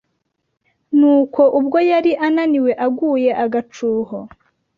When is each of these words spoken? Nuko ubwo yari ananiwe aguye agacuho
Nuko 0.97 1.41
ubwo 1.59 1.77
yari 1.91 2.11
ananiwe 2.27 2.71
aguye 2.85 3.31
agacuho 3.43 4.17